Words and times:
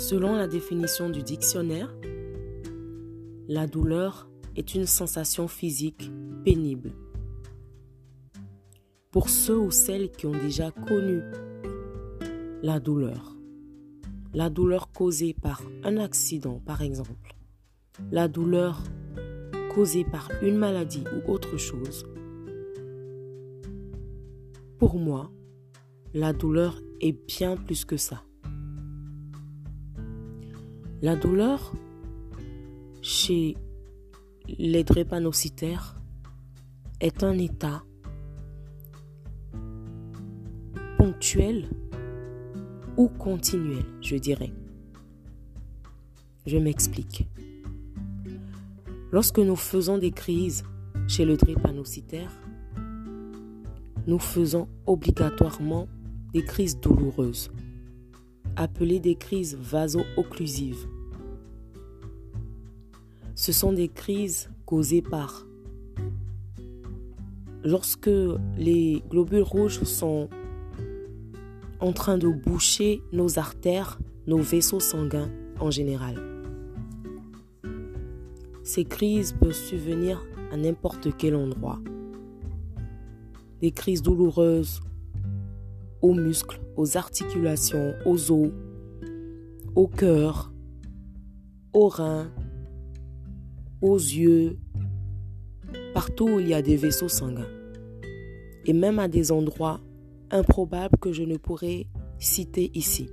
Selon 0.00 0.34
la 0.34 0.48
définition 0.48 1.10
du 1.10 1.22
dictionnaire, 1.22 1.94
la 3.48 3.66
douleur 3.66 4.30
est 4.56 4.74
une 4.74 4.86
sensation 4.86 5.46
physique 5.46 6.10
pénible. 6.42 6.94
Pour 9.10 9.28
ceux 9.28 9.58
ou 9.58 9.70
celles 9.70 10.10
qui 10.10 10.24
ont 10.24 10.32
déjà 10.32 10.70
connu 10.70 11.20
la 12.62 12.80
douleur, 12.80 13.36
la 14.32 14.48
douleur 14.48 14.90
causée 14.90 15.34
par 15.34 15.60
un 15.84 15.98
accident 15.98 16.62
par 16.64 16.80
exemple, 16.80 17.36
la 18.10 18.26
douleur 18.26 18.82
causée 19.74 20.04
par 20.04 20.30
une 20.40 20.56
maladie 20.56 21.04
ou 21.14 21.30
autre 21.30 21.58
chose, 21.58 22.06
pour 24.78 24.94
moi, 24.94 25.30
la 26.14 26.32
douleur 26.32 26.80
est 27.02 27.12
bien 27.12 27.54
plus 27.54 27.84
que 27.84 27.98
ça. 27.98 28.24
La 31.02 31.16
douleur 31.16 31.72
chez 33.00 33.56
les 34.58 34.84
drépanocytaires 34.84 35.98
est 37.00 37.24
un 37.24 37.38
état 37.38 37.82
ponctuel 40.98 41.70
ou 42.98 43.08
continuel, 43.08 43.84
je 44.02 44.16
dirais. 44.16 44.52
Je 46.44 46.58
m'explique. 46.58 47.26
Lorsque 49.10 49.38
nous 49.38 49.56
faisons 49.56 49.96
des 49.96 50.10
crises 50.10 50.64
chez 51.08 51.24
le 51.24 51.38
drépanocytaire, 51.38 52.38
nous 54.06 54.18
faisons 54.18 54.68
obligatoirement 54.84 55.88
des 56.34 56.44
crises 56.44 56.78
douloureuses, 56.78 57.50
appelées 58.56 59.00
des 59.00 59.14
crises 59.14 59.56
vaso-occlusives. 59.56 60.86
Ce 63.34 63.52
sont 63.52 63.72
des 63.72 63.88
crises 63.88 64.50
causées 64.66 65.02
par 65.02 65.46
lorsque 67.64 68.10
les 68.56 69.02
globules 69.10 69.42
rouges 69.42 69.82
sont 69.82 70.28
en 71.80 71.92
train 71.92 72.18
de 72.18 72.28
boucher 72.28 73.02
nos 73.12 73.38
artères, 73.38 73.98
nos 74.26 74.38
vaisseaux 74.38 74.80
sanguins 74.80 75.30
en 75.58 75.70
général. 75.70 76.20
Ces 78.62 78.84
crises 78.84 79.32
peuvent 79.32 79.52
survenir 79.52 80.24
à 80.52 80.56
n'importe 80.56 81.08
quel 81.16 81.34
endroit. 81.34 81.80
Des 83.60 83.72
crises 83.72 84.02
douloureuses 84.02 84.80
aux 86.02 86.14
muscles, 86.14 86.60
aux 86.80 86.96
articulations, 86.96 87.94
aux 88.06 88.32
os, 88.32 88.50
au 89.74 89.86
cœur, 89.86 90.50
aux 91.74 91.88
reins, 91.88 92.32
aux 93.82 93.98
yeux, 93.98 94.56
partout 95.92 96.24
où 96.24 96.40
il 96.40 96.48
y 96.48 96.54
a 96.54 96.62
des 96.62 96.76
vaisseaux 96.76 97.10
sanguins. 97.10 97.52
Et 98.64 98.72
même 98.72 98.98
à 98.98 99.08
des 99.08 99.30
endroits 99.30 99.80
improbables 100.30 100.96
que 100.98 101.12
je 101.12 101.22
ne 101.22 101.36
pourrais 101.36 101.86
citer 102.18 102.70
ici. 102.72 103.10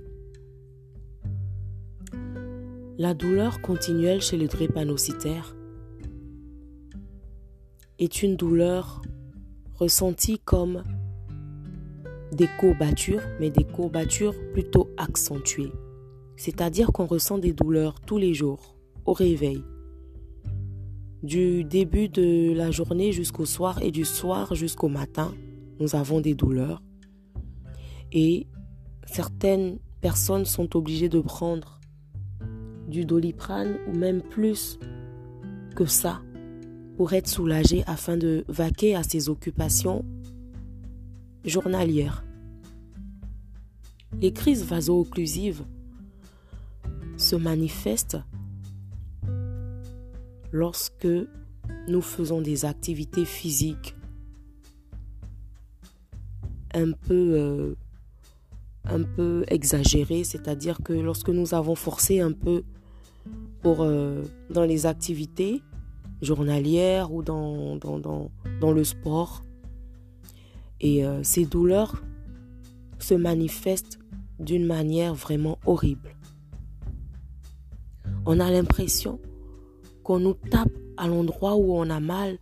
La 2.96 3.12
douleur 3.12 3.60
continuelle 3.60 4.22
chez 4.22 4.38
le 4.38 4.48
drépanocytaire 4.48 5.54
est 7.98 8.22
une 8.22 8.36
douleur 8.36 9.02
ressentie 9.74 10.38
comme 10.38 10.84
des 12.32 12.48
courbatures, 12.58 13.22
mais 13.40 13.50
des 13.50 13.64
courbatures 13.64 14.34
plutôt 14.52 14.88
accentuées. 14.96 15.72
C'est-à-dire 16.36 16.92
qu'on 16.92 17.06
ressent 17.06 17.38
des 17.38 17.52
douleurs 17.52 18.00
tous 18.00 18.18
les 18.18 18.34
jours, 18.34 18.76
au 19.06 19.12
réveil, 19.12 19.62
du 21.22 21.64
début 21.64 22.08
de 22.08 22.52
la 22.54 22.70
journée 22.70 23.12
jusqu'au 23.12 23.44
soir 23.44 23.82
et 23.82 23.90
du 23.90 24.04
soir 24.04 24.54
jusqu'au 24.54 24.88
matin, 24.88 25.34
nous 25.80 25.96
avons 25.96 26.20
des 26.20 26.34
douleurs. 26.34 26.82
Et 28.12 28.46
certaines 29.06 29.78
personnes 30.00 30.44
sont 30.44 30.76
obligées 30.76 31.08
de 31.08 31.20
prendre 31.20 31.80
du 32.88 33.04
doliprane 33.04 33.76
ou 33.88 33.96
même 33.96 34.22
plus 34.22 34.78
que 35.74 35.86
ça 35.86 36.22
pour 36.96 37.12
être 37.12 37.28
soulagées 37.28 37.84
afin 37.86 38.16
de 38.16 38.44
vaquer 38.48 38.94
à 38.94 39.02
ses 39.02 39.28
occupations 39.28 40.04
Les 44.20 44.32
crises 44.32 44.64
vaso-occlusives 44.64 45.64
se 47.16 47.36
manifestent 47.36 48.18
lorsque 50.52 51.08
nous 51.88 52.00
faisons 52.00 52.40
des 52.40 52.64
activités 52.64 53.24
physiques 53.24 53.94
un 56.74 56.92
peu, 56.92 57.74
euh, 59.18 59.44
exagérées, 59.48 60.24
c'est-à-dire 60.24 60.78
que 60.82 60.92
lorsque 60.92 61.28
nous 61.28 61.54
avons 61.54 61.74
forcé 61.74 62.20
un 62.20 62.32
peu 62.32 62.62
euh, 63.66 64.24
dans 64.50 64.64
les 64.64 64.86
activités 64.86 65.62
journalières 66.22 67.12
ou 67.12 67.22
dans, 67.22 67.78
le 68.62 68.84
sport, 68.84 69.42
et 70.80 71.04
euh, 71.04 71.22
ces 71.22 71.44
douleurs 71.44 72.02
se 72.98 73.14
manifestent 73.14 73.98
d'une 74.38 74.66
manière 74.66 75.14
vraiment 75.14 75.58
horrible. 75.66 76.16
On 78.26 78.40
a 78.40 78.50
l'impression 78.50 79.20
qu'on 80.02 80.20
nous 80.20 80.34
tape 80.34 80.72
à 80.96 81.08
l'endroit 81.08 81.56
où 81.56 81.74
on 81.74 81.88
a 81.90 82.00
mal 82.00 82.38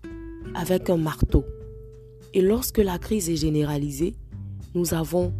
avec 0.55 0.91
un 0.91 0.97
marteau. 0.97 1.45
Et 2.35 2.43
lorsque 2.43 2.79
la 2.79 2.99
crise 2.99 3.31
est 3.31 3.37
généralisée, 3.37 4.15
nous 4.75 4.95
avons 4.95 5.33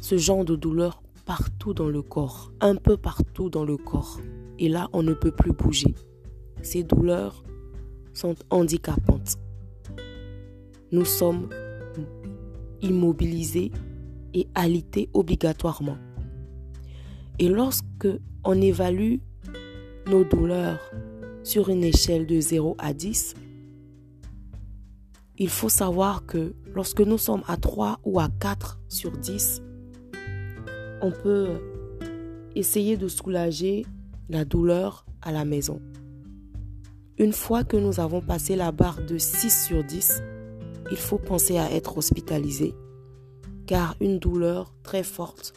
ce 0.00 0.16
genre 0.16 0.44
de 0.44 0.56
douleur 0.56 1.02
partout 1.26 1.74
dans 1.74 1.88
le 1.88 2.02
corps, 2.02 2.52
un 2.60 2.76
peu 2.76 2.96
partout 2.96 3.50
dans 3.50 3.64
le 3.64 3.76
corps. 3.76 4.20
Et 4.58 4.68
là, 4.68 4.88
on 4.92 5.02
ne 5.02 5.12
peut 5.12 5.30
plus 5.30 5.52
bouger. 5.52 5.94
Ces 6.62 6.82
douleurs 6.82 7.44
sont 8.12 8.34
handicapantes. 8.50 9.38
Nous 10.92 11.04
sommes 11.04 11.48
immobilisés 12.82 13.70
et 14.34 14.48
alités 14.54 15.08
obligatoirement. 15.12 15.98
Et 17.38 17.48
lorsque 17.48 18.08
on 18.44 18.60
évalue 18.60 19.16
nos 20.06 20.24
douleurs 20.24 20.80
sur 21.42 21.68
une 21.68 21.84
échelle 21.84 22.26
de 22.26 22.40
0 22.40 22.76
à 22.78 22.92
10, 22.92 23.34
il 25.38 25.48
faut 25.48 25.70
savoir 25.70 26.26
que 26.26 26.54
lorsque 26.74 27.00
nous 27.00 27.16
sommes 27.16 27.42
à 27.48 27.56
3 27.56 28.00
ou 28.04 28.20
à 28.20 28.28
4 28.40 28.78
sur 28.88 29.10
10, 29.12 29.62
on 31.00 31.10
peut 31.10 31.48
essayer 32.54 32.96
de 32.96 33.08
soulager 33.08 33.86
la 34.28 34.44
douleur 34.44 35.06
à 35.22 35.32
la 35.32 35.44
maison. 35.44 35.80
Une 37.18 37.32
fois 37.32 37.64
que 37.64 37.76
nous 37.76 38.00
avons 38.00 38.20
passé 38.20 38.54
la 38.54 38.70
barre 38.70 39.00
de 39.06 39.18
6 39.18 39.66
sur 39.66 39.84
10, 39.84 40.22
il 40.90 40.96
faut 40.96 41.18
penser 41.18 41.58
à 41.58 41.72
être 41.72 41.98
hospitalisé 41.98 42.74
car 43.66 43.94
une 44.00 44.18
douleur 44.18 44.74
très 44.82 45.04
forte 45.04 45.52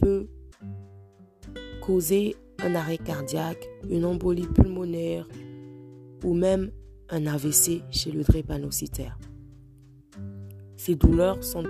peut 0.00 0.26
causer 1.82 2.34
un 2.60 2.74
arrêt 2.74 2.98
cardiaque, 2.98 3.68
une 3.90 4.04
embolie 4.04 4.46
pulmonaire 4.46 5.28
ou 6.24 6.34
même 6.34 6.70
un 7.10 7.26
AVC 7.26 7.82
chez 7.90 8.10
le 8.10 8.22
drépanocytaire. 8.22 9.18
Ces 10.76 10.94
douleurs 10.94 11.44
sont 11.44 11.64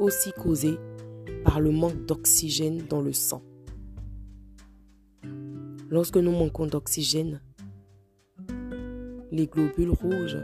aussi 0.00 0.32
causées 0.32 0.78
par 1.44 1.60
le 1.60 1.70
manque 1.70 2.04
d'oxygène 2.06 2.82
dans 2.88 3.00
le 3.00 3.12
sang. 3.12 3.42
Lorsque 5.88 6.16
nous 6.16 6.32
manquons 6.32 6.66
d'oxygène, 6.66 7.40
les 9.30 9.46
globules 9.46 9.90
rouges 9.90 10.38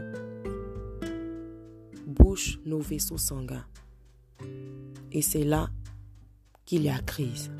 nos 2.65 2.79
vaisseaux 2.79 3.17
sanguins. 3.17 3.65
Et 5.11 5.21
c'est 5.21 5.43
là 5.43 5.69
qu'il 6.65 6.83
y 6.83 6.89
a 6.89 6.99
crise. 6.99 7.51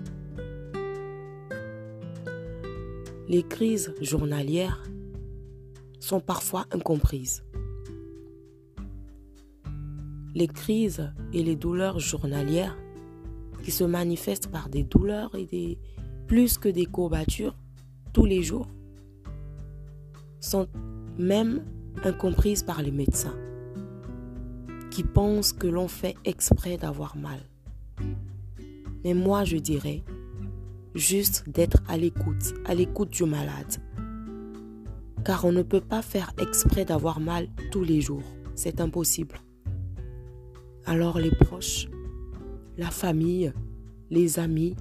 les 3.31 3.44
crises 3.44 3.94
journalières 4.01 4.83
sont 6.01 6.19
parfois 6.19 6.65
incomprises. 6.71 7.45
Les 10.36 10.48
crises 10.48 11.13
et 11.31 11.42
les 11.42 11.56
douleurs 11.56 11.97
journalières 11.97 12.77
qui 13.63 13.71
se 13.71 13.86
manifestent 13.86 14.51
par 14.51 14.68
des 14.68 14.83
douleurs 14.83 15.33
et 15.36 15.45
des 15.45 15.77
plus 16.27 16.57
que 16.57 16.68
des 16.68 16.86
courbatures 16.86 17.56
tous 18.12 18.25
les 18.25 18.44
jours 18.44 18.68
sont 20.42 20.68
même 21.18 21.63
incomprises 22.04 22.63
par 22.63 22.81
les 22.81 22.92
médecins 22.92 23.38
qui 24.91 25.03
pensent 25.03 25.53
que 25.53 25.67
l'on 25.67 25.88
fait 25.88 26.15
exprès 26.25 26.77
d'avoir 26.77 27.17
mal. 27.17 27.39
Mais 29.03 29.13
moi 29.13 29.43
je 29.45 29.57
dirais 29.57 30.03
juste 30.93 31.49
d'être 31.49 31.81
à 31.88 31.97
l'écoute, 31.97 32.53
à 32.65 32.75
l'écoute 32.75 33.09
du 33.09 33.23
malade. 33.23 33.77
Car 35.25 35.45
on 35.45 35.51
ne 35.51 35.63
peut 35.63 35.81
pas 35.81 36.01
faire 36.01 36.33
exprès 36.39 36.85
d'avoir 36.85 37.19
mal 37.19 37.47
tous 37.71 37.83
les 37.83 38.01
jours. 38.01 38.23
C'est 38.53 38.81
impossible. 38.81 39.39
Alors 40.85 41.19
les 41.19 41.31
proches, 41.31 41.87
la 42.77 42.89
famille, 42.89 43.53
les 44.09 44.39
amis, 44.39 44.75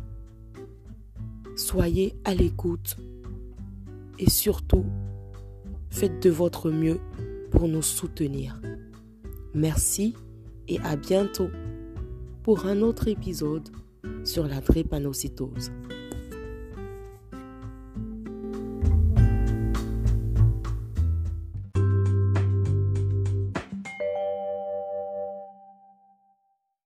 soyez 1.57 2.17
à 2.25 2.35
l'écoute 2.35 2.97
et 4.19 4.29
surtout, 4.29 4.87
faites 5.91 6.23
de 6.23 6.31
votre 6.31 6.71
mieux 6.71 7.01
pour 7.51 7.69
nous 7.69 7.83
soutenir. 7.83 8.61
Merci 9.55 10.15
et 10.69 10.79
à 10.81 10.97
bientôt 10.97 11.51
pour 12.43 12.67
un 12.67 12.83
autre 12.83 13.09
épisode 13.09 13.69
sur 14.25 14.47
la 14.47 14.61
drépanocytose. 14.61 15.73